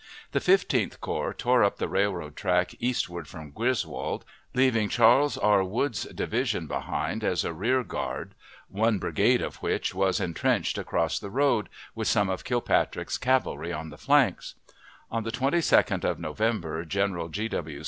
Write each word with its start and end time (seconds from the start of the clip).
The 0.31 0.39
Fifteenth 0.39 0.99
Corps 0.99 1.31
tore 1.31 1.63
up 1.63 1.77
the 1.77 1.87
railroad 1.87 2.35
track 2.35 2.73
eastward 2.79 3.27
from 3.27 3.51
Griswold, 3.51 4.25
leaving 4.55 4.89
Charles 4.89 5.37
R. 5.37 5.63
Wood's 5.63 6.05
division 6.05 6.65
behind 6.65 7.23
as 7.23 7.45
a 7.45 7.53
rear 7.53 7.83
guard 7.83 8.33
one 8.67 8.97
brigade 8.97 9.43
of 9.43 9.57
which 9.57 9.93
was 9.93 10.19
intrenched 10.19 10.79
across 10.79 11.19
the 11.19 11.29
road, 11.29 11.69
with 11.93 12.07
some 12.07 12.29
of 12.31 12.43
Kilpatrick's 12.43 13.19
cavalry 13.19 13.71
on 13.71 13.91
the 13.91 13.95
flanks. 13.99 14.55
On 15.11 15.21
the 15.23 15.29
22d 15.31 16.03
of 16.03 16.17
November 16.19 16.83
General 16.83 17.29
G. 17.29 17.47
W. 17.49 17.79